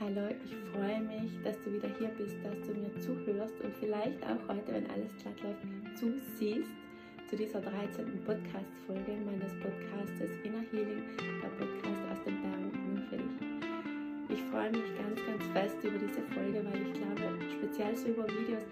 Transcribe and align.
Hallo, 0.00 0.28
ich 0.44 0.54
freue 0.70 1.00
mich, 1.00 1.42
dass 1.42 1.60
du 1.64 1.72
wieder 1.72 1.88
hier 1.98 2.06
bist, 2.16 2.36
dass 2.44 2.54
du 2.60 2.72
mir 2.72 2.94
zuhörst 3.00 3.60
und 3.60 3.74
vielleicht 3.80 4.22
auch 4.22 4.38
heute, 4.46 4.72
wenn 4.72 4.88
alles 4.92 5.10
glatt 5.20 5.42
läuft, 5.42 5.98
zusiehst 5.98 6.70
zu 7.28 7.34
dieser 7.34 7.60
13. 7.60 8.22
Podcast-Folge 8.24 9.16
meines 9.26 9.52
Podcastes 9.58 10.30
Inner 10.44 10.62
Healing, 10.70 11.02
der 11.42 11.48
Podcast 11.48 12.02
aus 12.12 12.24
den 12.24 12.40
Bergen 12.40 12.78
dich. 13.10 14.38
Ich 14.38 14.42
freue 14.52 14.70
mich 14.70 14.86
ganz, 14.96 15.18
ganz 15.26 15.44
fest 15.52 15.76
über 15.82 15.98
diese 15.98 16.22
Folge, 16.32 16.64
weil 16.64 16.80
ich 16.80 16.92
glaube, 16.92 17.36
speziell 17.58 17.96
so 17.96 18.06
über 18.06 18.28
Videos 18.28 18.62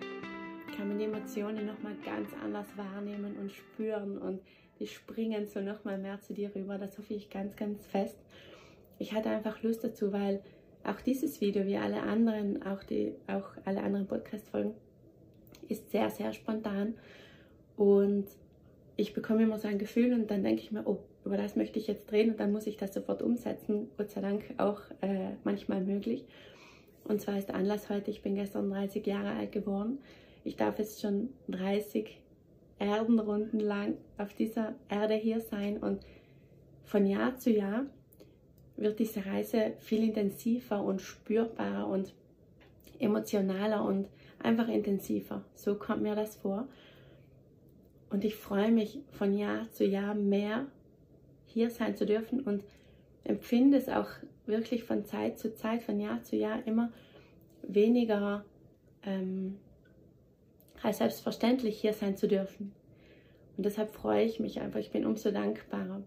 kann 0.76 0.86
man 0.86 0.98
die 0.98 1.06
Emotionen 1.06 1.66
nochmal 1.66 1.96
ganz 2.04 2.30
anders 2.40 2.68
wahrnehmen 2.76 3.34
und 3.40 3.50
spüren 3.50 4.18
und 4.18 4.40
die 4.78 4.86
springen 4.86 5.44
so 5.48 5.60
nochmal 5.60 5.98
mehr 5.98 6.20
zu 6.20 6.34
dir 6.34 6.54
rüber. 6.54 6.78
Das 6.78 6.96
hoffe 6.98 7.14
ich 7.14 7.30
ganz, 7.30 7.56
ganz 7.56 7.84
fest. 7.84 8.16
Ich 9.00 9.12
hatte 9.12 9.28
einfach 9.28 9.62
Lust 9.64 9.82
dazu, 9.82 10.12
weil 10.12 10.40
auch 10.86 11.00
dieses 11.00 11.40
Video, 11.40 11.66
wie 11.66 11.76
alle 11.76 12.02
anderen, 12.02 12.62
auch, 12.64 12.82
die, 12.84 13.14
auch 13.26 13.48
alle 13.64 13.82
anderen 13.82 14.06
Podcast-Folgen, 14.06 14.74
ist 15.68 15.90
sehr, 15.90 16.10
sehr 16.10 16.32
spontan. 16.32 16.94
Und 17.76 18.26
ich 18.96 19.12
bekomme 19.12 19.42
immer 19.42 19.58
so 19.58 19.68
ein 19.68 19.78
Gefühl 19.78 20.12
und 20.14 20.30
dann 20.30 20.42
denke 20.42 20.62
ich 20.62 20.72
mir, 20.72 20.86
oh, 20.86 20.98
über 21.24 21.36
das 21.36 21.56
möchte 21.56 21.78
ich 21.78 21.86
jetzt 21.86 22.10
drehen 22.10 22.30
und 22.30 22.40
dann 22.40 22.52
muss 22.52 22.66
ich 22.66 22.76
das 22.76 22.94
sofort 22.94 23.20
umsetzen. 23.20 23.88
Gott 23.96 24.10
sei 24.10 24.20
Dank 24.20 24.42
auch 24.58 24.80
äh, 25.02 25.30
manchmal 25.44 25.80
möglich. 25.82 26.24
Und 27.04 27.20
zwar 27.20 27.38
ist 27.38 27.48
der 27.48 27.56
Anlass 27.56 27.90
heute, 27.90 28.10
ich 28.10 28.22
bin 28.22 28.34
gestern 28.34 28.70
30 28.70 29.06
Jahre 29.06 29.32
alt 29.32 29.52
geworden. 29.52 29.98
Ich 30.44 30.56
darf 30.56 30.78
jetzt 30.78 31.00
schon 31.00 31.30
30 31.48 32.20
Erdenrunden 32.78 33.60
lang 33.60 33.96
auf 34.18 34.34
dieser 34.34 34.74
Erde 34.88 35.14
hier 35.14 35.40
sein 35.40 35.78
und 35.78 36.00
von 36.84 37.06
Jahr 37.06 37.36
zu 37.36 37.50
Jahr 37.50 37.86
wird 38.76 38.98
diese 38.98 39.24
Reise 39.24 39.72
viel 39.78 40.02
intensiver 40.02 40.82
und 40.82 41.00
spürbarer 41.00 41.86
und 41.86 42.12
emotionaler 42.98 43.84
und 43.84 44.08
einfach 44.38 44.68
intensiver. 44.68 45.42
So 45.54 45.74
kommt 45.74 46.02
mir 46.02 46.14
das 46.14 46.36
vor. 46.36 46.68
Und 48.10 48.24
ich 48.24 48.36
freue 48.36 48.70
mich 48.70 49.00
von 49.10 49.36
Jahr 49.36 49.70
zu 49.72 49.84
Jahr 49.84 50.14
mehr 50.14 50.66
hier 51.46 51.70
sein 51.70 51.96
zu 51.96 52.06
dürfen 52.06 52.40
und 52.40 52.62
empfinde 53.24 53.78
es 53.78 53.88
auch 53.88 54.08
wirklich 54.46 54.84
von 54.84 55.04
Zeit 55.04 55.38
zu 55.38 55.54
Zeit, 55.54 55.82
von 55.82 55.98
Jahr 55.98 56.22
zu 56.22 56.36
Jahr 56.36 56.64
immer 56.66 56.92
weniger 57.62 58.44
ähm, 59.02 59.58
als 60.82 60.98
selbstverständlich 60.98 61.80
hier 61.80 61.92
sein 61.92 62.16
zu 62.16 62.28
dürfen. 62.28 62.72
Und 63.56 63.64
deshalb 63.64 63.90
freue 63.90 64.24
ich 64.24 64.38
mich 64.38 64.60
einfach, 64.60 64.78
ich 64.78 64.90
bin 64.90 65.06
umso 65.06 65.30
dankbarer. 65.30 66.02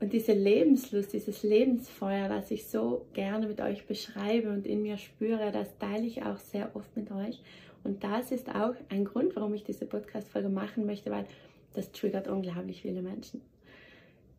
Und 0.00 0.14
diese 0.14 0.32
Lebenslust, 0.32 1.12
dieses 1.12 1.42
Lebensfeuer, 1.42 2.28
das 2.28 2.50
ich 2.50 2.66
so 2.66 3.06
gerne 3.12 3.46
mit 3.46 3.60
euch 3.60 3.86
beschreibe 3.86 4.48
und 4.50 4.66
in 4.66 4.82
mir 4.82 4.96
spüre, 4.96 5.52
das 5.52 5.76
teile 5.78 6.06
ich 6.06 6.22
auch 6.22 6.38
sehr 6.38 6.74
oft 6.74 6.96
mit 6.96 7.10
euch. 7.10 7.40
Und 7.84 8.02
das 8.02 8.32
ist 8.32 8.48
auch 8.48 8.74
ein 8.88 9.04
Grund, 9.04 9.36
warum 9.36 9.52
ich 9.52 9.62
diese 9.62 9.84
Podcast-Folge 9.84 10.48
machen 10.48 10.86
möchte, 10.86 11.10
weil 11.10 11.26
das 11.74 11.92
triggert 11.92 12.28
unglaublich 12.28 12.80
viele 12.80 13.02
Menschen. 13.02 13.42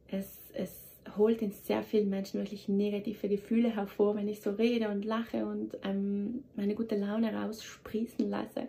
Es, 0.08 0.52
es 0.54 0.92
holt 1.16 1.42
in 1.44 1.52
sehr 1.52 1.84
vielen 1.84 2.10
Menschen 2.10 2.40
wirklich 2.40 2.68
negative 2.68 3.30
Gefühle 3.30 3.76
hervor, 3.76 4.16
wenn 4.16 4.28
ich 4.28 4.42
so 4.42 4.52
rede 4.52 4.90
und 4.90 5.06
lache 5.06 5.46
und 5.46 5.78
ähm, 5.84 6.44
meine 6.56 6.74
gute 6.76 6.96
Laune 6.96 7.34
raussprießen 7.34 8.30
lasse, 8.30 8.68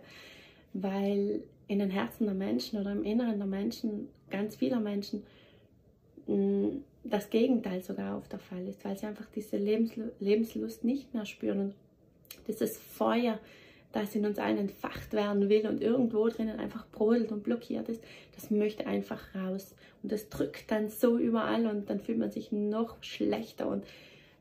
weil 0.73 1.43
in 1.67 1.79
den 1.79 1.89
Herzen 1.89 2.25
der 2.25 2.35
Menschen 2.35 2.79
oder 2.79 2.91
im 2.91 3.03
Inneren 3.03 3.37
der 3.37 3.47
Menschen, 3.47 4.09
ganz 4.29 4.55
vieler 4.55 4.79
Menschen, 4.79 5.23
das 7.03 7.29
Gegenteil 7.29 7.81
sogar 7.81 8.17
oft 8.17 8.31
der 8.31 8.39
Fall 8.39 8.67
ist, 8.67 8.83
weil 8.85 8.97
sie 8.97 9.05
einfach 9.05 9.27
diese 9.35 9.57
Lebenslust 9.57 10.83
nicht 10.83 11.13
mehr 11.13 11.25
spüren 11.25 11.59
und 11.59 11.73
dieses 12.47 12.77
Feuer, 12.77 13.39
das 13.91 14.15
in 14.15 14.25
uns 14.25 14.39
allen 14.39 14.57
entfacht 14.57 15.13
werden 15.13 15.49
will 15.49 15.67
und 15.67 15.81
irgendwo 15.81 16.27
drinnen 16.27 16.59
einfach 16.59 16.87
brodelt 16.87 17.31
und 17.31 17.43
blockiert 17.43 17.89
ist, 17.89 18.03
das 18.35 18.49
möchte 18.49 18.87
einfach 18.87 19.35
raus. 19.35 19.75
Und 20.01 20.11
das 20.11 20.29
drückt 20.29 20.71
dann 20.71 20.89
so 20.89 21.17
überall 21.17 21.67
und 21.67 21.89
dann 21.89 21.99
fühlt 21.99 22.17
man 22.17 22.31
sich 22.31 22.51
noch 22.51 22.95
schlechter 23.03 23.67
und 23.67 23.85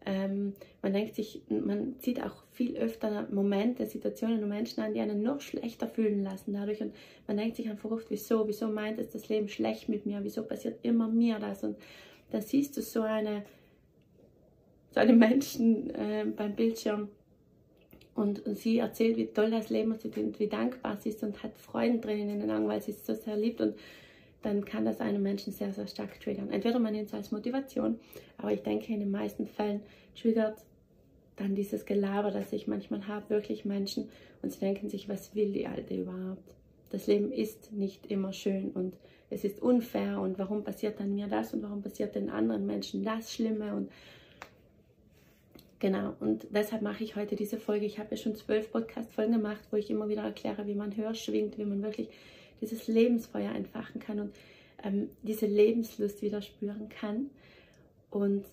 ähm, 0.06 0.54
man 0.80 0.92
denkt 0.92 1.14
sich, 1.14 1.42
man 1.48 1.98
zieht 2.00 2.22
auch 2.22 2.44
viel 2.50 2.76
öfter 2.76 3.28
Momente, 3.30 3.86
Situationen 3.86 4.42
und 4.42 4.48
Menschen 4.48 4.82
an, 4.82 4.94
die 4.94 5.00
einen 5.00 5.22
noch 5.22 5.40
schlechter 5.40 5.88
fühlen 5.88 6.22
lassen 6.22 6.52
dadurch. 6.52 6.80
Und 6.80 6.94
man 7.26 7.36
denkt 7.36 7.56
sich 7.56 7.68
einfach 7.68 7.90
oft, 7.90 8.10
wieso, 8.10 8.46
wieso 8.48 8.68
meint 8.68 8.98
es 8.98 9.10
das 9.10 9.28
Leben 9.28 9.48
schlecht 9.48 9.88
mit 9.88 10.06
mir, 10.06 10.20
wieso 10.22 10.42
passiert 10.42 10.78
immer 10.82 11.08
mir 11.08 11.38
das? 11.38 11.62
Und 11.62 11.76
dann 12.30 12.42
siehst 12.42 12.76
du 12.76 12.82
so 12.82 13.02
eine, 13.02 13.44
so 14.90 15.00
eine 15.00 15.12
Menschen 15.12 15.90
äh, 15.90 16.24
beim 16.24 16.56
Bildschirm 16.56 17.08
und, 18.14 18.44
und, 18.46 18.58
sie 18.58 18.78
erzählt, 18.78 19.16
wie 19.16 19.26
toll 19.26 19.50
das 19.50 19.70
Leben 19.70 19.92
ist 19.94 20.04
und 20.04 20.38
wie 20.38 20.48
dankbar 20.48 20.96
sie 20.96 21.10
ist 21.10 21.22
und 21.22 21.42
hat 21.42 21.56
Freuden 21.56 22.00
drin 22.00 22.28
in 22.28 22.40
den 22.40 22.50
Augen, 22.50 22.68
weil 22.68 22.82
sie 22.82 22.90
es 22.90 23.06
so 23.06 23.14
sehr 23.14 23.36
liebt 23.36 23.60
und 23.60 23.74
dann 24.42 24.64
kann 24.64 24.84
das 24.84 25.00
einen 25.00 25.22
Menschen 25.22 25.52
sehr, 25.52 25.72
sehr 25.72 25.86
stark 25.86 26.20
triggern. 26.20 26.50
Entweder 26.50 26.78
man 26.78 26.92
nimmt 26.92 27.08
es 27.08 27.14
als 27.14 27.30
Motivation, 27.30 27.98
aber 28.38 28.52
ich 28.52 28.62
denke, 28.62 28.92
in 28.92 29.00
den 29.00 29.10
meisten 29.10 29.46
Fällen 29.46 29.82
triggert 30.20 30.64
dann 31.36 31.54
dieses 31.54 31.86
Gelaber, 31.86 32.30
das 32.30 32.52
ich 32.52 32.66
manchmal 32.66 33.06
habe, 33.06 33.30
wirklich 33.30 33.64
Menschen 33.64 34.08
und 34.42 34.52
sie 34.52 34.60
denken 34.60 34.88
sich, 34.88 35.08
was 35.08 35.34
will 35.34 35.52
die 35.52 35.66
Alte 35.66 35.94
überhaupt? 35.94 36.54
Das 36.90 37.06
Leben 37.06 37.32
ist 37.32 37.72
nicht 37.72 38.06
immer 38.06 38.32
schön 38.32 38.70
und 38.70 38.96
es 39.30 39.44
ist 39.44 39.62
unfair 39.62 40.20
und 40.20 40.38
warum 40.38 40.62
passiert 40.62 41.00
dann 41.00 41.14
mir 41.14 41.26
das 41.26 41.54
und 41.54 41.62
warum 41.62 41.80
passiert 41.80 42.14
den 42.14 42.28
anderen 42.28 42.66
Menschen 42.66 43.02
das 43.02 43.32
Schlimme 43.32 43.74
und 43.74 43.90
genau 45.78 46.14
und 46.20 46.46
deshalb 46.50 46.82
mache 46.82 47.02
ich 47.02 47.16
heute 47.16 47.34
diese 47.34 47.56
Folge. 47.56 47.86
Ich 47.86 47.98
habe 47.98 48.10
ja 48.10 48.16
schon 48.18 48.36
zwölf 48.36 48.70
Podcast-Folgen 48.70 49.32
gemacht, 49.32 49.60
wo 49.70 49.76
ich 49.76 49.90
immer 49.90 50.08
wieder 50.08 50.22
erkläre, 50.22 50.66
wie 50.66 50.74
man 50.74 50.94
höher 50.94 51.14
schwingt, 51.14 51.56
wie 51.56 51.64
man 51.64 51.82
wirklich 51.82 52.10
dieses 52.62 52.88
Lebensfeuer 52.88 53.54
entfachen 53.54 54.00
kann 54.00 54.20
und 54.20 54.34
ähm, 54.82 55.10
diese 55.22 55.46
Lebenslust 55.46 56.22
wieder 56.22 56.40
spüren 56.40 56.88
kann. 56.88 57.30
Und 58.10 58.44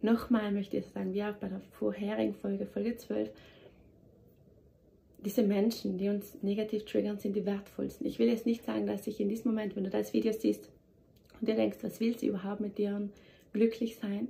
nochmal 0.00 0.52
möchte 0.52 0.76
ich 0.78 0.86
sagen, 0.86 1.12
wie 1.12 1.22
auch 1.22 1.34
bei 1.34 1.48
der 1.48 1.60
vorherigen 1.78 2.34
Folge, 2.34 2.66
Folge 2.66 2.96
12, 2.96 3.30
diese 5.24 5.42
Menschen, 5.42 5.98
die 5.98 6.08
uns 6.08 6.42
negativ 6.42 6.84
triggern, 6.84 7.18
sind 7.18 7.36
die 7.36 7.46
wertvollsten. 7.46 8.06
Ich 8.06 8.18
will 8.18 8.28
jetzt 8.28 8.46
nicht 8.46 8.64
sagen, 8.64 8.86
dass 8.86 9.06
ich 9.06 9.20
in 9.20 9.28
diesem 9.28 9.52
Moment, 9.52 9.76
wenn 9.76 9.84
du 9.84 9.90
das 9.90 10.12
Video 10.12 10.32
siehst 10.32 10.68
und 11.40 11.48
dir 11.48 11.54
denkst, 11.54 11.78
was 11.82 12.00
will 12.00 12.18
sie 12.18 12.28
überhaupt 12.28 12.60
mit 12.60 12.78
ihrem 12.78 13.10
glücklich 13.52 13.96
sein, 13.96 14.28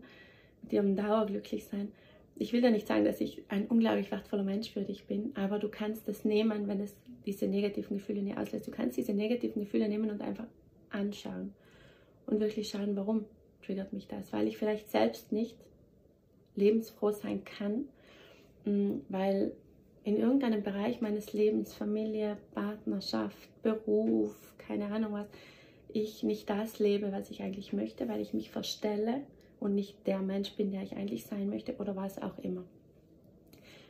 mit 0.63 0.73
ihrem 0.73 0.97
Dauerglücklich 0.97 1.65
sein, 1.65 1.93
ich 2.37 2.53
will 2.53 2.63
ja 2.63 2.71
nicht 2.71 2.87
sagen, 2.87 3.05
dass 3.05 3.21
ich 3.21 3.43
ein 3.49 3.67
unglaublich 3.67 4.11
wertvoller 4.11 4.43
Mensch 4.43 4.71
für 4.71 4.83
dich 4.83 5.05
bin, 5.05 5.33
aber 5.35 5.59
du 5.59 5.69
kannst 5.69 6.09
das 6.09 6.25
nehmen, 6.25 6.67
wenn 6.69 6.81
es 6.81 6.97
diese 7.27 7.47
negativen 7.47 7.99
Gefühle 7.99 8.23
nicht 8.23 8.39
auslöst. 8.39 8.67
Du 8.67 8.71
kannst 8.71 8.97
diese 8.97 9.13
negativen 9.13 9.63
Gefühle 9.63 9.89
nehmen 9.89 10.11
und 10.11 10.23
einfach 10.23 10.47
anschauen 10.91 11.53
und 12.27 12.41
wirklich 12.41 12.69
schauen, 12.69 12.97
warum 12.97 13.27
triggert 13.65 13.93
mich 13.93 14.09
das, 14.09 14.33
weil 14.33 14.49
ich 14.49 14.59
vielleicht 14.59 14.91
selbst 14.91 15.33
nicht 15.33 15.57
lebensfroh 16.57 17.13
sein 17.13 17.45
kann, 17.45 17.85
mm, 18.65 19.01
weil 19.09 19.53
in 20.05 20.17
irgendeinem 20.17 20.63
Bereich 20.63 21.01
meines 21.01 21.33
Lebens, 21.33 21.75
Familie, 21.75 22.37
Partnerschaft, 22.55 23.63
Beruf, 23.63 24.35
keine 24.59 24.87
Ahnung 24.87 25.13
was, 25.13 25.29
ich 25.93 26.23
nicht 26.23 26.51
das 26.51 26.79
lebe, 26.79 27.13
was 27.13 27.31
ich 27.31 27.43
eigentlich 27.43 27.73
möchte, 27.73 28.09
weil 28.09 28.21
ich 28.21 28.35
mich 28.35 28.51
verstelle 28.51 29.23
und 29.63 29.75
nicht 29.75 30.07
der 30.07 30.19
Mensch 30.19 30.53
bin, 30.57 30.71
der 30.71 30.83
ich 30.83 30.97
eigentlich 30.97 31.25
sein 31.25 31.49
möchte 31.49 31.77
oder 31.77 31.97
was 31.97 32.21
auch 32.21 32.39
immer. 32.39 32.65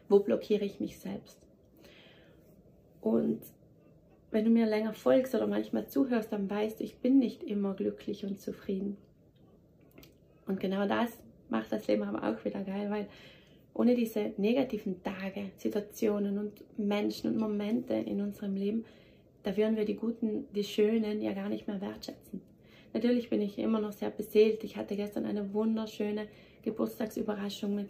Wo 0.08 0.20
blockiere 0.20 0.64
ich 0.64 0.80
mich 0.80 0.98
selbst? 0.98 1.38
Und 3.00 3.40
wenn 4.30 4.44
du 4.44 4.50
mir 4.50 4.66
länger 4.66 4.92
folgst 4.92 5.34
oder 5.34 5.46
manchmal 5.46 5.86
zuhörst, 5.88 6.32
dann 6.32 6.48
weißt 6.48 6.80
du, 6.80 6.84
ich 6.84 6.96
bin 6.98 7.18
nicht 7.18 7.42
immer 7.42 7.74
glücklich 7.74 8.24
und 8.24 8.40
zufrieden. 8.40 8.96
Und 10.46 10.60
genau 10.60 10.86
das 10.86 11.18
macht 11.48 11.72
das 11.72 11.86
Leben 11.86 12.02
aber 12.02 12.28
auch 12.28 12.44
wieder 12.44 12.62
geil, 12.62 12.90
weil 12.90 13.08
ohne 13.74 13.94
diese 13.94 14.32
negativen 14.36 15.02
Tage, 15.02 15.50
Situationen 15.56 16.38
und 16.38 16.64
Menschen 16.78 17.30
und 17.30 17.38
Momente 17.38 17.94
in 17.94 18.20
unserem 18.20 18.56
Leben, 18.56 18.84
da 19.42 19.56
würden 19.56 19.76
wir 19.76 19.84
die 19.84 19.96
guten, 19.96 20.46
die 20.54 20.64
schönen 20.64 21.20
ja 21.20 21.32
gar 21.32 21.48
nicht 21.48 21.66
mehr 21.66 21.80
wertschätzen. 21.80 22.51
Natürlich 22.92 23.30
bin 23.30 23.40
ich 23.40 23.58
immer 23.58 23.80
noch 23.80 23.92
sehr 23.92 24.10
beseelt. 24.10 24.64
Ich 24.64 24.76
hatte 24.76 24.96
gestern 24.96 25.24
eine 25.24 25.54
wunderschöne 25.54 26.26
Geburtstagsüberraschung 26.62 27.74
mit 27.74 27.88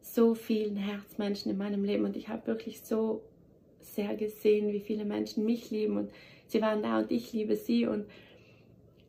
so 0.00 0.34
vielen 0.34 0.76
Herzmenschen 0.76 1.50
in 1.50 1.58
meinem 1.58 1.84
Leben 1.84 2.04
und 2.04 2.16
ich 2.16 2.28
habe 2.28 2.46
wirklich 2.46 2.82
so 2.82 3.22
sehr 3.78 4.14
gesehen, 4.16 4.72
wie 4.72 4.80
viele 4.80 5.04
Menschen 5.04 5.44
mich 5.44 5.70
lieben 5.70 5.96
und 5.96 6.10
sie 6.46 6.60
waren 6.60 6.82
da 6.82 6.98
und 6.98 7.10
ich 7.10 7.32
liebe 7.32 7.56
sie 7.56 7.86
und 7.86 8.04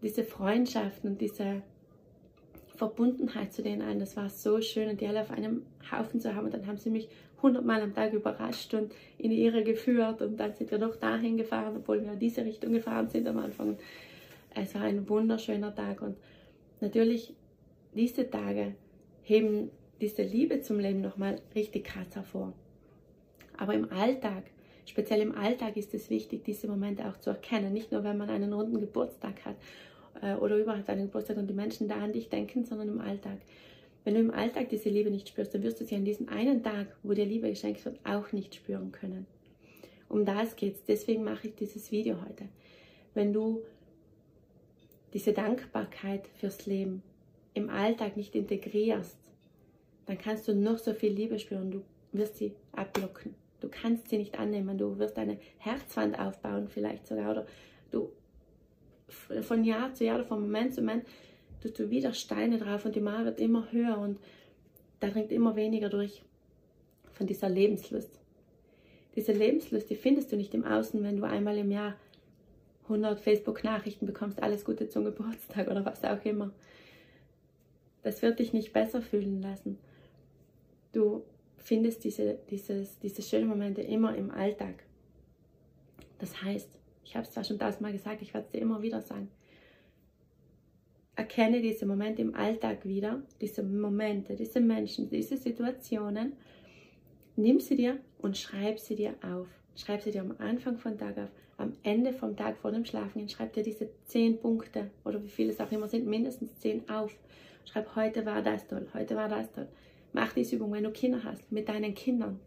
diese 0.01 0.23
Freundschaften 0.23 1.11
und 1.11 1.21
diese 1.21 1.61
Verbundenheit 2.75 3.53
zu 3.53 3.61
denen 3.61 3.81
allen, 3.81 3.99
das 3.99 4.17
war 4.17 4.29
so 4.29 4.61
schön 4.61 4.89
und 4.89 5.01
die 5.01 5.07
alle 5.07 5.21
auf 5.21 5.31
einem 5.31 5.63
Haufen 5.91 6.19
zu 6.19 6.35
haben 6.35 6.45
und 6.45 6.53
dann 6.53 6.67
haben 6.67 6.77
sie 6.77 6.89
mich 6.89 7.07
hundertmal 7.41 7.81
am 7.81 7.93
Tag 7.93 8.13
überrascht 8.13 8.73
und 8.73 8.93
in 9.17 9.29
die 9.29 9.43
Irre 9.43 9.63
geführt 9.63 10.21
und 10.21 10.37
dann 10.37 10.53
sind 10.53 10.71
wir 10.71 10.77
noch 10.77 10.95
dahin 10.95 11.37
gefahren, 11.37 11.75
obwohl 11.77 12.01
wir 12.03 12.13
in 12.13 12.19
diese 12.19 12.45
Richtung 12.45 12.73
gefahren 12.73 13.09
sind 13.09 13.27
am 13.27 13.37
Anfang. 13.37 13.77
Es 14.55 14.75
war 14.75 14.81
ein 14.81 15.09
wunderschöner 15.09 15.73
Tag 15.73 16.01
und 16.01 16.17
natürlich 16.81 17.33
diese 17.95 18.29
Tage 18.29 18.75
heben 19.23 19.69
diese 20.01 20.23
Liebe 20.23 20.61
zum 20.61 20.79
Leben 20.79 21.01
nochmal 21.01 21.39
richtig 21.55 21.85
krass 21.85 22.15
hervor. 22.15 22.53
Aber 23.57 23.73
im 23.73 23.91
Alltag, 23.91 24.43
speziell 24.85 25.21
im 25.21 25.35
Alltag 25.35 25.77
ist 25.77 25.93
es 25.93 26.09
wichtig, 26.09 26.43
diese 26.43 26.67
Momente 26.67 27.07
auch 27.07 27.17
zu 27.17 27.29
erkennen. 27.29 27.73
Nicht 27.73 27.91
nur, 27.91 28.03
wenn 28.03 28.17
man 28.17 28.29
einen 28.29 28.51
runden 28.51 28.79
Geburtstag 28.79 29.45
hat 29.45 29.55
äh, 30.21 30.35
oder 30.35 30.57
überhaupt 30.57 30.89
einen 30.89 31.05
Geburtstag 31.05 31.37
und 31.37 31.47
die 31.47 31.53
Menschen 31.53 31.87
da 31.87 31.95
an 31.95 32.11
dich 32.11 32.29
denken, 32.29 32.65
sondern 32.65 32.89
im 32.89 32.99
Alltag. 32.99 33.37
Wenn 34.03 34.15
du 34.15 34.19
im 34.19 34.31
Alltag 34.31 34.69
diese 34.69 34.89
Liebe 34.89 35.09
nicht 35.09 35.29
spürst, 35.29 35.53
dann 35.53 35.63
wirst 35.63 35.79
du 35.79 35.85
sie 35.85 35.95
an 35.95 36.03
diesem 36.03 36.27
einen 36.27 36.61
Tag, 36.61 36.87
wo 37.03 37.13
dir 37.13 37.25
Liebe 37.25 37.49
geschenkt 37.49 37.85
wird, 37.85 37.99
auch 38.03 38.33
nicht 38.33 38.55
spüren 38.55 38.91
können. 38.91 39.25
Um 40.09 40.25
das 40.25 40.55
geht's. 40.57 40.83
Deswegen 40.85 41.23
mache 41.23 41.47
ich 41.47 41.55
dieses 41.55 41.91
Video 41.91 42.17
heute. 42.21 42.49
Wenn 43.13 43.31
du 43.31 43.61
diese 45.13 45.33
Dankbarkeit 45.33 46.27
fürs 46.39 46.65
Leben 46.65 47.03
im 47.53 47.69
Alltag 47.69 48.17
nicht 48.17 48.35
integrierst, 48.35 49.17
dann 50.05 50.17
kannst 50.17 50.47
du 50.47 50.55
noch 50.55 50.79
so 50.79 50.93
viel 50.93 51.13
Liebe 51.13 51.39
spüren, 51.39 51.71
du 51.71 51.83
wirst 52.11 52.37
sie 52.37 52.53
abblocken. 52.71 53.35
Du 53.61 53.69
kannst 53.69 54.09
sie 54.09 54.17
nicht 54.17 54.37
annehmen, 54.37 54.77
du 54.77 54.97
wirst 54.99 55.17
eine 55.17 55.37
Herzwand 55.57 56.19
aufbauen 56.19 56.67
vielleicht 56.67 57.07
sogar 57.07 57.31
oder 57.31 57.47
du 57.91 58.09
von 59.41 59.63
Jahr 59.63 59.93
zu 59.93 60.03
Jahr 60.03 60.17
oder 60.17 60.25
von 60.25 60.41
Moment 60.41 60.73
zu 60.73 60.81
Moment 60.81 61.05
tust 61.61 61.79
du 61.79 61.89
wieder 61.89 62.13
Steine 62.13 62.57
drauf 62.57 62.83
und 62.83 62.95
die 62.95 62.99
Mauer 62.99 63.25
wird 63.25 63.39
immer 63.39 63.71
höher 63.71 63.97
und 63.97 64.19
da 64.99 65.09
dringt 65.09 65.31
immer 65.31 65.55
weniger 65.55 65.89
durch 65.89 66.23
von 67.13 67.27
dieser 67.27 67.47
Lebenslust. 67.47 68.19
Diese 69.15 69.31
Lebenslust, 69.31 69.89
die 69.89 69.95
findest 69.95 70.31
du 70.31 70.35
nicht 70.35 70.53
im 70.53 70.65
Außen, 70.65 71.01
wenn 71.03 71.17
du 71.17 71.23
einmal 71.23 71.57
im 71.57 71.71
Jahr 71.71 71.95
100 72.83 73.19
Facebook-Nachrichten 73.19 74.05
bekommst, 74.05 74.41
alles 74.41 74.65
Gute 74.65 74.89
zum 74.89 75.05
Geburtstag 75.05 75.67
oder 75.67 75.85
was 75.85 76.03
auch 76.03 76.23
immer. 76.25 76.51
Das 78.01 78.21
wird 78.21 78.39
dich 78.39 78.53
nicht 78.53 78.73
besser 78.73 79.01
fühlen 79.01 79.41
lassen. 79.41 79.77
Du 80.91 81.23
findest 81.57 82.03
diese, 82.03 82.39
dieses, 82.49 82.99
diese 82.99 83.21
schönen 83.21 83.47
Momente 83.47 83.81
immer 83.81 84.15
im 84.15 84.29
Alltag. 84.31 84.83
Das 86.19 86.43
heißt, 86.43 86.69
ich 87.05 87.15
habe 87.15 87.25
es 87.25 87.31
zwar 87.31 87.43
schon 87.43 87.59
tausendmal 87.59 87.93
gesagt, 87.93 88.21
ich 88.21 88.33
werde 88.33 88.45
es 88.45 88.51
dir 88.51 88.61
immer 88.61 88.81
wieder 88.81 89.01
sagen, 89.01 89.29
erkenne 91.15 91.61
diese 91.61 91.85
Momente 91.85 92.21
im 92.21 92.35
Alltag 92.35 92.85
wieder, 92.85 93.21
diese 93.39 93.63
Momente, 93.63 94.35
diese 94.35 94.59
Menschen, 94.59 95.09
diese 95.09 95.37
Situationen, 95.37 96.33
nimm 97.35 97.59
sie 97.59 97.75
dir 97.75 97.99
und 98.19 98.37
schreib 98.37 98.79
sie 98.79 98.95
dir 98.95 99.15
auf. 99.21 99.47
Schreib 99.75 100.01
sie 100.01 100.11
dir 100.11 100.21
am 100.21 100.35
Anfang 100.37 100.77
vom 100.77 100.97
Tag 100.97 101.17
auf, 101.17 101.29
am 101.57 101.73
Ende 101.83 102.13
vom 102.13 102.35
Tag 102.35 102.57
vor 102.57 102.71
dem 102.71 102.85
Schlafen. 102.85 103.27
Schreib 103.27 103.53
dir 103.53 103.63
diese 103.63 103.89
zehn 104.05 104.39
Punkte 104.39 104.91
oder 105.03 105.23
wie 105.23 105.29
viele 105.29 105.51
es 105.51 105.59
auch 105.59 105.71
immer 105.71 105.87
sind, 105.87 106.05
mindestens 106.05 106.59
zehn 106.59 106.87
auf. 106.89 107.15
Schreib, 107.65 107.95
heute 107.95 108.25
war 108.25 108.41
das 108.41 108.67
toll, 108.67 108.87
heute 108.93 109.15
war 109.15 109.29
das 109.29 109.51
toll. 109.51 109.67
Mach 110.11 110.33
diese 110.33 110.57
Übung, 110.57 110.71
wenn 110.73 110.83
du 110.83 110.91
Kinder 110.91 111.23
hast, 111.23 111.51
mit 111.51 111.67
deinen 111.69 111.95
Kindern. 111.95 112.39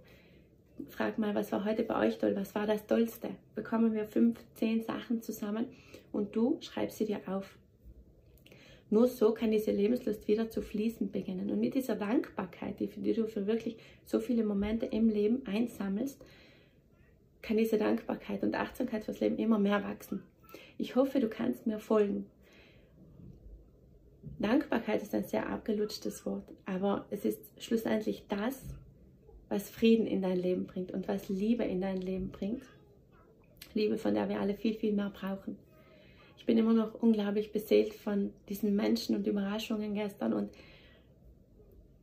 Frag 0.88 1.18
mal, 1.18 1.34
was 1.34 1.50
war 1.52 1.64
heute 1.64 1.82
bei 1.82 2.06
euch 2.06 2.18
toll, 2.18 2.36
was 2.36 2.54
war 2.54 2.66
das 2.66 2.86
Tollste? 2.86 3.30
Bekommen 3.54 3.94
wir 3.94 4.04
fünf, 4.04 4.38
zehn 4.54 4.82
Sachen 4.82 5.22
zusammen 5.22 5.66
und 6.12 6.36
du 6.36 6.58
schreibst 6.60 6.98
sie 6.98 7.06
dir 7.06 7.20
auf. 7.26 7.56
Nur 8.88 9.08
so 9.08 9.32
kann 9.32 9.50
diese 9.50 9.72
Lebenslust 9.72 10.28
wieder 10.28 10.48
zu 10.48 10.62
fließen 10.62 11.10
beginnen. 11.10 11.50
Und 11.50 11.58
mit 11.58 11.74
dieser 11.74 11.96
Dankbarkeit, 11.96 12.78
die 12.78 13.12
du 13.14 13.26
für 13.26 13.46
wirklich 13.48 13.76
so 14.04 14.20
viele 14.20 14.44
Momente 14.44 14.86
im 14.86 15.08
Leben 15.08 15.44
einsammelst, 15.46 16.22
kann 17.42 17.56
diese 17.56 17.78
Dankbarkeit 17.78 18.42
und 18.42 18.54
Achtsamkeit 18.54 19.04
fürs 19.04 19.20
Leben 19.20 19.38
immer 19.38 19.58
mehr 19.58 19.82
wachsen. 19.84 20.22
Ich 20.78 20.96
hoffe, 20.96 21.20
du 21.20 21.28
kannst 21.28 21.66
mir 21.66 21.78
folgen. 21.78 22.26
Dankbarkeit 24.38 25.02
ist 25.02 25.14
ein 25.14 25.24
sehr 25.24 25.48
abgelutschtes 25.48 26.26
Wort, 26.26 26.52
aber 26.66 27.06
es 27.10 27.24
ist 27.24 27.40
schlussendlich 27.58 28.24
das, 28.28 28.62
was 29.48 29.70
Frieden 29.70 30.06
in 30.06 30.20
dein 30.20 30.38
Leben 30.38 30.66
bringt 30.66 30.92
und 30.92 31.08
was 31.08 31.28
Liebe 31.28 31.64
in 31.64 31.80
dein 31.80 32.00
Leben 32.00 32.30
bringt. 32.30 32.64
Liebe, 33.74 33.96
von 33.96 34.14
der 34.14 34.28
wir 34.28 34.40
alle 34.40 34.54
viel, 34.54 34.74
viel 34.74 34.92
mehr 34.92 35.10
brauchen 35.10 35.56
ich 36.46 36.54
bin 36.54 36.58
immer 36.58 36.74
noch 36.74 36.94
unglaublich 37.02 37.50
beseelt 37.50 37.92
von 37.92 38.32
diesen 38.48 38.76
Menschen 38.76 39.16
und 39.16 39.26
Überraschungen 39.26 39.94
gestern 39.94 40.32
und 40.32 40.48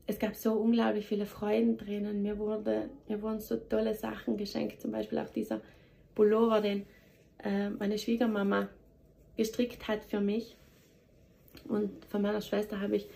es 0.05 0.19
gab 0.19 0.35
so 0.35 0.53
unglaublich 0.53 1.07
viele 1.07 1.25
Freudentränen. 1.25 2.21
Mir, 2.21 2.37
wurde, 2.37 2.89
mir 3.07 3.21
wurden 3.21 3.39
so 3.39 3.55
tolle 3.55 3.95
Sachen 3.95 4.37
geschenkt, 4.37 4.81
zum 4.81 4.91
Beispiel 4.91 5.19
auch 5.19 5.29
dieser 5.29 5.61
Pullover, 6.13 6.61
den 6.61 6.85
äh, 7.43 7.69
meine 7.69 7.97
Schwiegermama 7.97 8.67
gestrickt 9.37 9.87
hat 9.87 10.03
für 10.03 10.19
mich. 10.19 10.57
Und 11.67 12.05
von 12.05 12.21
meiner 12.21 12.41
Schwester 12.41 12.81
habe 12.81 12.97
ich 12.97 13.07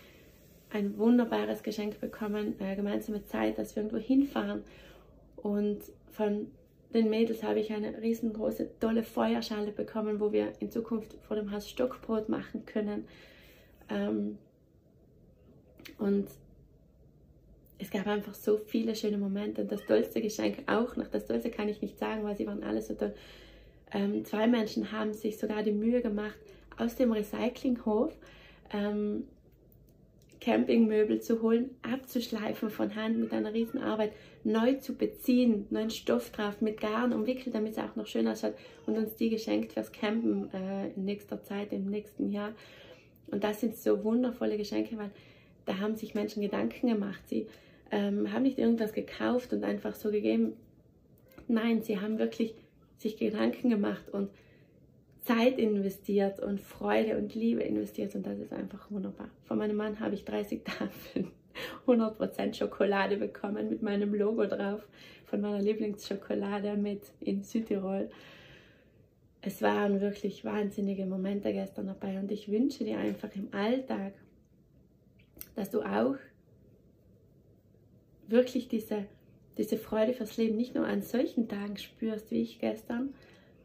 ein 0.69 0.97
wunderbares 0.97 1.63
Geschenk 1.63 1.99
bekommen, 1.99 2.55
äh, 2.59 2.75
gemeinsame 2.75 3.25
Zeit, 3.25 3.57
dass 3.57 3.75
wir 3.75 3.83
irgendwo 3.83 4.01
hinfahren. 4.01 4.63
Und 5.35 5.81
von 6.11 6.47
den 6.93 7.09
Mädels 7.09 7.43
habe 7.43 7.59
ich 7.59 7.71
eine 7.71 8.01
riesengroße, 8.01 8.79
tolle 8.79 9.03
Feuerschale 9.03 9.71
bekommen, 9.71 10.19
wo 10.21 10.31
wir 10.31 10.53
in 10.59 10.71
Zukunft 10.71 11.15
vor 11.27 11.35
dem 11.35 11.51
Haus 11.51 11.69
Stockbrot 11.69 12.29
machen 12.29 12.65
können. 12.65 13.05
Ähm, 13.89 14.37
und 15.97 16.27
es 17.87 17.91
gab 17.91 18.07
einfach 18.07 18.33
so 18.33 18.57
viele 18.57 18.95
schöne 18.95 19.17
Momente. 19.17 19.61
Und 19.61 19.71
das 19.71 19.85
tollste 19.85 20.21
Geschenk 20.21 20.63
auch 20.67 20.97
noch, 20.97 21.07
das 21.07 21.25
tollste 21.25 21.49
kann 21.49 21.69
ich 21.69 21.81
nicht 21.81 21.97
sagen, 21.97 22.23
weil 22.23 22.35
sie 22.35 22.45
waren 22.45 22.63
alle 22.63 22.81
so 22.81 22.93
toll. 22.95 23.13
Ähm, 23.93 24.25
zwei 24.25 24.45
Menschen 24.45 24.91
haben 24.91 25.13
sich 25.13 25.37
sogar 25.37 25.63
die 25.63 25.71
Mühe 25.71 26.01
gemacht, 26.01 26.37
aus 26.77 26.95
dem 26.95 27.13
Recyclinghof 27.13 28.13
ähm, 28.73 29.23
Campingmöbel 30.41 31.21
zu 31.21 31.41
holen, 31.41 31.69
abzuschleifen 31.81 32.69
von 32.69 32.93
Hand 32.95 33.17
mit 33.17 33.31
einer 33.31 33.53
riesen 33.53 33.81
Arbeit, 33.81 34.11
neu 34.43 34.73
zu 34.73 34.93
beziehen, 34.93 35.65
neuen 35.69 35.89
Stoff 35.89 36.31
drauf, 36.31 36.59
mit 36.59 36.81
Garn 36.81 37.13
umwickelt, 37.13 37.55
damit 37.55 37.71
es 37.71 37.79
auch 37.79 37.95
noch 37.95 38.05
schön 38.05 38.27
ausschaut 38.27 38.53
und 38.85 38.97
uns 38.97 39.15
die 39.15 39.29
geschenkt 39.29 39.73
fürs 39.73 39.93
Campen 39.93 40.53
äh, 40.53 40.89
in 40.89 41.05
nächster 41.05 41.41
Zeit, 41.41 41.71
im 41.71 41.85
nächsten 41.85 42.31
Jahr. 42.31 42.53
Und 43.27 43.45
das 43.45 43.61
sind 43.61 43.77
so 43.77 44.03
wundervolle 44.03 44.57
Geschenke, 44.57 44.97
weil 44.97 45.11
da 45.65 45.79
haben 45.79 45.95
sich 45.95 46.13
Menschen 46.15 46.41
Gedanken 46.41 46.87
gemacht. 46.87 47.21
Sie 47.27 47.47
ähm, 47.91 48.31
haben 48.31 48.43
nicht 48.43 48.57
irgendwas 48.57 48.93
gekauft 48.93 49.53
und 49.53 49.63
einfach 49.63 49.95
so 49.95 50.11
gegeben. 50.11 50.53
Nein, 51.47 51.81
sie 51.81 51.99
haben 51.99 52.19
wirklich 52.19 52.55
sich 52.97 53.17
Gedanken 53.17 53.69
gemacht 53.69 54.09
und 54.11 54.29
Zeit 55.27 55.59
investiert 55.59 56.39
und 56.39 56.61
Freude 56.61 57.17
und 57.17 57.35
Liebe 57.35 57.61
investiert 57.61 58.15
und 58.15 58.25
das 58.25 58.39
ist 58.39 58.53
einfach 58.53 58.89
wunderbar. 58.89 59.29
Von 59.43 59.57
meinem 59.57 59.75
Mann 59.75 59.99
habe 59.99 60.15
ich 60.15 60.23
30 60.23 60.63
Tafeln 60.63 61.31
100% 61.87 62.53
Schokolade 62.53 63.17
bekommen 63.17 63.69
mit 63.69 63.81
meinem 63.81 64.13
Logo 64.13 64.45
drauf, 64.45 64.87
von 65.25 65.41
meiner 65.41 65.61
Lieblingsschokolade 65.61 66.77
mit 66.77 67.01
in 67.19 67.43
Südtirol. 67.43 68.09
Es 69.41 69.61
waren 69.61 70.01
wirklich 70.01 70.45
wahnsinnige 70.45 71.05
Momente 71.05 71.51
gestern 71.53 71.87
dabei 71.87 72.19
und 72.19 72.31
ich 72.31 72.49
wünsche 72.49 72.83
dir 72.83 72.97
einfach 72.97 73.29
im 73.35 73.53
Alltag, 73.53 74.13
dass 75.55 75.69
du 75.69 75.81
auch 75.81 76.15
wirklich 78.27 78.67
diese, 78.67 79.05
diese 79.57 79.77
Freude 79.77 80.13
fürs 80.13 80.37
Leben 80.37 80.55
nicht 80.55 80.75
nur 80.75 80.85
an 80.85 81.01
solchen 81.01 81.47
Tagen 81.47 81.77
spürst 81.77 82.31
wie 82.31 82.41
ich 82.41 82.59
gestern, 82.59 83.13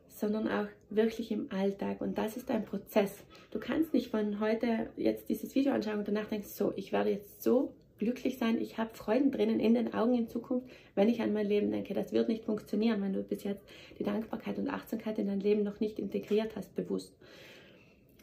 sondern 0.08 0.48
auch 0.48 0.68
wirklich 0.90 1.32
im 1.32 1.50
Alltag. 1.50 2.00
Und 2.00 2.18
das 2.18 2.36
ist 2.36 2.50
ein 2.50 2.64
Prozess. 2.64 3.24
Du 3.50 3.58
kannst 3.58 3.92
nicht 3.92 4.10
von 4.10 4.40
heute 4.40 4.90
jetzt 4.96 5.28
dieses 5.28 5.54
Video 5.54 5.72
anschauen 5.72 5.98
und 5.98 6.08
danach 6.08 6.28
denkst, 6.28 6.48
so, 6.48 6.72
ich 6.76 6.92
werde 6.92 7.10
jetzt 7.10 7.42
so 7.42 7.74
glücklich 7.98 8.38
sein, 8.38 8.60
ich 8.60 8.78
habe 8.78 8.94
Freuden 8.94 9.30
drinnen 9.30 9.60
in 9.60 9.74
den 9.74 9.94
Augen 9.94 10.14
in 10.14 10.28
Zukunft, 10.28 10.68
wenn 10.94 11.08
ich 11.08 11.20
an 11.20 11.32
mein 11.32 11.46
Leben 11.46 11.70
denke. 11.70 11.94
Das 11.94 12.12
wird 12.12 12.28
nicht 12.28 12.44
funktionieren, 12.44 13.00
wenn 13.00 13.12
du 13.12 13.22
bis 13.22 13.44
jetzt 13.44 13.64
die 13.98 14.04
Dankbarkeit 14.04 14.58
und 14.58 14.68
Achtsamkeit 14.68 15.18
in 15.18 15.28
dein 15.28 15.40
Leben 15.40 15.62
noch 15.62 15.80
nicht 15.80 15.98
integriert 15.98 16.56
hast, 16.56 16.74
bewusst. 16.74 17.16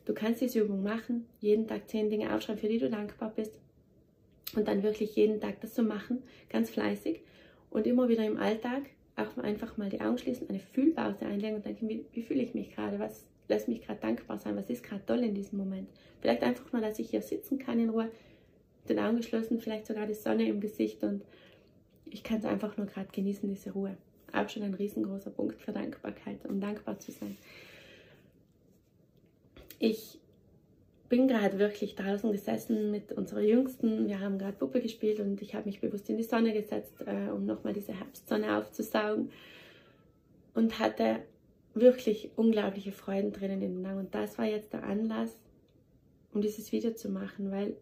Du 0.05 0.13
kannst 0.13 0.41
diese 0.41 0.61
Übung 0.61 0.83
machen, 0.83 1.27
jeden 1.39 1.67
Tag 1.67 1.87
zehn 1.87 2.09
Dinge 2.09 2.33
aufschreiben, 2.33 2.59
für 2.59 2.67
die 2.67 2.79
du 2.79 2.89
dankbar 2.89 3.31
bist. 3.35 3.57
Und 4.55 4.67
dann 4.67 4.83
wirklich 4.83 5.15
jeden 5.15 5.39
Tag 5.39 5.61
das 5.61 5.73
zu 5.73 5.83
machen, 5.83 6.23
ganz 6.49 6.69
fleißig 6.69 7.21
und 7.69 7.85
immer 7.85 8.09
wieder 8.09 8.25
im 8.25 8.37
Alltag 8.37 8.83
auch 9.15 9.37
einfach 9.37 9.77
mal 9.77 9.89
die 9.89 10.01
Augen 10.01 10.17
schließen, 10.17 10.49
eine 10.49 10.59
Fühlpause 10.59 11.25
einlegen 11.25 11.55
und 11.55 11.65
denken, 11.65 11.89
wie, 11.89 12.05
wie 12.13 12.23
fühle 12.23 12.41
ich 12.41 12.53
mich 12.53 12.73
gerade, 12.73 12.99
was 12.99 13.25
lässt 13.47 13.67
mich 13.67 13.81
gerade 13.81 13.99
dankbar 13.99 14.39
sein, 14.39 14.55
was 14.55 14.69
ist 14.69 14.83
gerade 14.83 15.05
toll 15.05 15.19
in 15.19 15.35
diesem 15.35 15.59
Moment. 15.59 15.89
Vielleicht 16.21 16.43
einfach 16.43 16.71
mal, 16.71 16.81
dass 16.81 16.99
ich 16.99 17.09
hier 17.09 17.21
sitzen 17.21 17.59
kann 17.59 17.79
in 17.79 17.89
Ruhe, 17.89 18.09
den 18.87 18.99
Augen 18.99 19.17
geschlossen, 19.17 19.59
vielleicht 19.59 19.87
sogar 19.87 20.07
die 20.07 20.13
Sonne 20.13 20.47
im 20.47 20.61
Gesicht 20.61 21.03
und 21.03 21.23
ich 22.05 22.23
kann 22.23 22.39
es 22.39 22.45
einfach 22.45 22.77
nur 22.77 22.87
gerade 22.87 23.09
genießen, 23.11 23.47
diese 23.47 23.71
Ruhe. 23.71 23.97
Auch 24.33 24.47
schon 24.49 24.63
ein 24.63 24.73
riesengroßer 24.73 25.31
Punkt 25.31 25.61
für 25.61 25.71
Dankbarkeit, 25.71 26.45
um 26.47 26.59
dankbar 26.59 26.99
zu 26.99 27.11
sein. 27.11 27.37
Ich 29.79 30.19
bin 31.09 31.27
gerade 31.27 31.57
wirklich 31.57 31.95
draußen 31.95 32.31
gesessen 32.31 32.91
mit 32.91 33.11
unserer 33.11 33.41
Jüngsten. 33.41 34.07
Wir 34.07 34.19
haben 34.19 34.37
gerade 34.37 34.55
Puppe 34.55 34.79
gespielt 34.79 35.19
und 35.19 35.41
ich 35.41 35.55
habe 35.55 35.65
mich 35.65 35.81
bewusst 35.81 36.09
in 36.09 36.17
die 36.17 36.23
Sonne 36.23 36.53
gesetzt, 36.53 36.93
äh, 37.05 37.31
um 37.31 37.45
nochmal 37.45 37.73
diese 37.73 37.93
Herbstsonne 37.93 38.57
aufzusaugen. 38.57 39.31
Und 40.53 40.79
hatte 40.79 41.19
wirklich 41.73 42.31
unglaubliche 42.35 42.91
Freuden 42.91 43.31
drinnen 43.31 43.61
in 43.61 43.77
den 43.77 43.85
Augen. 43.85 43.99
Und 43.99 44.15
das 44.15 44.37
war 44.37 44.45
jetzt 44.45 44.73
der 44.73 44.83
Anlass, 44.83 45.37
um 46.33 46.41
dieses 46.41 46.71
Video 46.71 46.93
zu 46.93 47.09
machen, 47.09 47.51
weil 47.51 47.75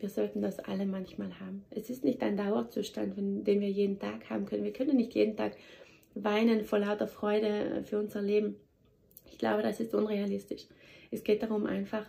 wir 0.00 0.08
sollten 0.08 0.42
das 0.42 0.58
alle 0.58 0.86
manchmal 0.86 1.40
haben. 1.40 1.64
Es 1.70 1.90
ist 1.90 2.04
nicht 2.04 2.22
ein 2.22 2.36
Dauerzustand, 2.36 3.16
den 3.16 3.60
wir 3.60 3.70
jeden 3.70 3.98
Tag 3.98 4.28
haben 4.30 4.46
können. 4.46 4.64
Wir 4.64 4.72
können 4.72 4.96
nicht 4.96 5.14
jeden 5.14 5.36
Tag 5.36 5.56
weinen 6.14 6.64
vor 6.64 6.78
lauter 6.78 7.08
Freude 7.08 7.82
für 7.84 7.98
unser 7.98 8.22
Leben. 8.22 8.56
Ich 9.26 9.38
glaube, 9.38 9.62
das 9.62 9.80
ist 9.80 9.94
unrealistisch. 9.94 10.66
Es 11.14 11.24
geht 11.24 11.42
darum, 11.42 11.66
einfach 11.66 12.04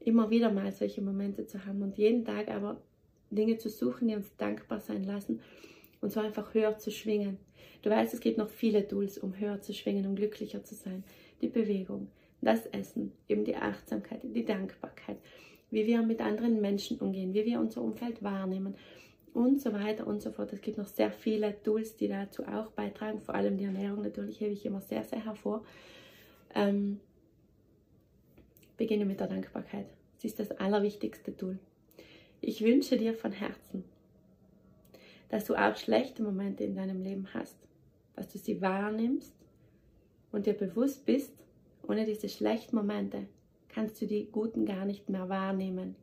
immer 0.00 0.30
wieder 0.30 0.50
mal 0.50 0.72
solche 0.72 1.02
Momente 1.02 1.46
zu 1.46 1.64
haben 1.64 1.82
und 1.82 1.96
jeden 1.96 2.24
Tag 2.24 2.48
aber 2.48 2.80
Dinge 3.30 3.58
zu 3.58 3.68
suchen, 3.68 4.08
die 4.08 4.16
uns 4.16 4.34
dankbar 4.36 4.80
sein 4.80 5.04
lassen 5.04 5.40
und 6.00 6.10
so 6.10 6.20
einfach 6.20 6.52
höher 6.52 6.76
zu 6.78 6.90
schwingen. 6.90 7.38
Du 7.82 7.90
weißt, 7.90 8.12
es 8.12 8.20
gibt 8.20 8.38
noch 8.38 8.48
viele 8.48 8.86
Tools, 8.86 9.18
um 9.18 9.38
höher 9.38 9.60
zu 9.60 9.72
schwingen, 9.72 10.06
um 10.06 10.16
glücklicher 10.16 10.64
zu 10.64 10.74
sein. 10.74 11.04
Die 11.40 11.48
Bewegung, 11.48 12.08
das 12.40 12.66
Essen, 12.66 13.12
eben 13.28 13.44
die 13.44 13.56
Achtsamkeit, 13.56 14.20
die 14.24 14.44
Dankbarkeit, 14.44 15.18
wie 15.70 15.86
wir 15.86 16.02
mit 16.02 16.20
anderen 16.20 16.60
Menschen 16.60 16.98
umgehen, 16.98 17.32
wie 17.34 17.44
wir 17.44 17.60
unser 17.60 17.82
Umfeld 17.82 18.22
wahrnehmen 18.22 18.74
und 19.32 19.60
so 19.60 19.72
weiter 19.72 20.06
und 20.06 20.20
so 20.20 20.32
fort. 20.32 20.52
Es 20.52 20.60
gibt 20.60 20.76
noch 20.76 20.88
sehr 20.88 21.12
viele 21.12 21.62
Tools, 21.62 21.96
die 21.96 22.08
dazu 22.08 22.44
auch 22.44 22.72
beitragen, 22.72 23.20
vor 23.20 23.34
allem 23.36 23.56
die 23.56 23.64
Ernährung 23.64 24.02
natürlich 24.02 24.40
hebe 24.40 24.52
ich 24.52 24.66
immer 24.66 24.80
sehr, 24.80 25.04
sehr 25.04 25.24
hervor. 25.24 25.64
Ähm, 26.54 26.98
beginne 28.80 29.04
mit 29.04 29.20
der 29.20 29.26
Dankbarkeit. 29.26 29.84
Sie 30.16 30.26
ist 30.26 30.40
das 30.40 30.52
allerwichtigste 30.52 31.36
Tool. 31.36 31.58
Ich 32.40 32.62
wünsche 32.62 32.96
dir 32.96 33.12
von 33.12 33.30
Herzen, 33.30 33.84
dass 35.28 35.44
du 35.44 35.54
auch 35.54 35.76
schlechte 35.76 36.22
Momente 36.22 36.64
in 36.64 36.74
deinem 36.74 37.02
Leben 37.02 37.28
hast, 37.34 37.58
dass 38.16 38.32
du 38.32 38.38
sie 38.38 38.62
wahrnimmst 38.62 39.34
und 40.32 40.46
dir 40.46 40.54
bewusst 40.54 41.04
bist, 41.04 41.34
ohne 41.86 42.06
diese 42.06 42.30
schlechten 42.30 42.74
Momente 42.74 43.26
kannst 43.68 44.00
du 44.00 44.06
die 44.06 44.30
guten 44.32 44.64
gar 44.64 44.86
nicht 44.86 45.10
mehr 45.10 45.28
wahrnehmen. 45.28 45.94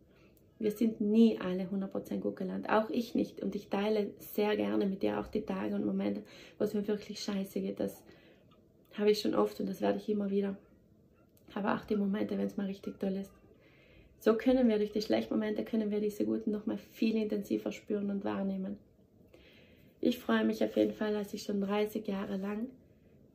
Wir 0.59 0.69
sind 0.69 1.01
nie 1.01 1.39
alle 1.39 1.63
100% 1.63 2.19
gut 2.19 2.35
gelernt, 2.35 2.69
auch 2.69 2.91
ich 2.91 3.15
nicht. 3.15 3.41
Und 3.41 3.55
ich 3.55 3.69
teile 3.69 4.11
sehr 4.19 4.55
gerne 4.55 4.85
mit 4.85 5.01
dir 5.01 5.19
auch 5.19 5.27
die 5.27 5.41
Tage 5.41 5.73
und 5.73 5.85
Momente, 5.85 6.21
wo 6.59 6.63
es 6.63 6.75
mir 6.75 6.87
wirklich 6.87 7.21
scheiße 7.21 7.59
geht. 7.59 7.79
Das 7.79 8.03
habe 8.93 9.09
ich 9.09 9.19
schon 9.19 9.33
oft 9.33 9.59
und 9.59 9.67
das 9.67 9.81
werde 9.81 9.97
ich 9.97 10.09
immer 10.09 10.29
wieder. 10.29 10.55
Aber 11.53 11.75
auch 11.75 11.85
die 11.85 11.95
Momente, 11.95 12.37
wenn 12.37 12.47
es 12.47 12.57
mal 12.57 12.67
richtig 12.67 12.99
toll 12.99 13.15
ist. 13.15 13.31
So 14.19 14.35
können 14.35 14.67
wir 14.67 14.77
durch 14.77 14.91
die 14.91 15.01
schlechten 15.01 15.33
Momente, 15.33 15.63
können 15.63 15.91
wir 15.91 16.01
diese 16.01 16.25
guten 16.25 16.51
noch 16.51 16.65
mal 16.65 16.77
viel 16.77 17.15
intensiver 17.15 17.71
spüren 17.71 18.09
und 18.09 18.23
wahrnehmen. 18.23 18.77
Ich 20.01 20.19
freue 20.19 20.43
mich 20.43 20.63
auf 20.63 20.75
jeden 20.75 20.93
Fall, 20.93 21.13
dass 21.13 21.33
ich 21.33 21.43
schon 21.43 21.61
30 21.61 22.07
Jahre 22.07 22.37
lang 22.37 22.67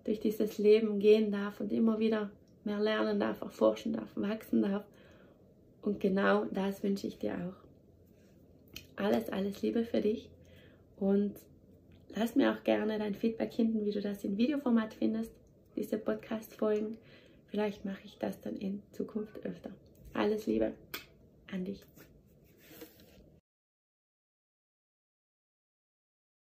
durch 0.04 0.20
dieses 0.20 0.58
Leben 0.58 0.98
gehen 0.98 1.30
darf 1.30 1.60
und 1.60 1.72
immer 1.72 1.98
wieder 1.98 2.30
mehr 2.64 2.80
lernen 2.80 3.18
darf, 3.20 3.40
erforschen 3.40 3.92
darf, 3.92 4.08
wachsen 4.14 4.62
darf. 4.62 4.84
Und 5.80 6.00
genau 6.00 6.44
das 6.46 6.82
wünsche 6.82 7.06
ich 7.06 7.18
dir 7.18 7.34
auch. 7.34 9.02
Alles, 9.02 9.30
alles 9.30 9.62
Liebe 9.62 9.84
für 9.84 10.00
dich 10.00 10.28
und 10.96 11.34
lass 12.14 12.36
mir 12.36 12.52
auch 12.52 12.62
gerne 12.62 12.98
dein 12.98 13.14
Feedback 13.14 13.52
hinten, 13.52 13.84
wie 13.84 13.90
du 13.90 14.00
das 14.00 14.22
in 14.22 14.36
Videoformat 14.36 14.94
findest, 14.94 15.32
diese 15.76 15.98
Podcast-Folgen. 15.98 16.98
Vielleicht 17.52 17.84
mache 17.84 18.00
ich 18.04 18.16
das 18.16 18.40
dann 18.40 18.56
in 18.56 18.82
Zukunft 18.92 19.44
öfter. 19.44 19.70
Alles 20.14 20.46
Liebe 20.46 20.72
an 21.52 21.66
dich. 21.66 21.84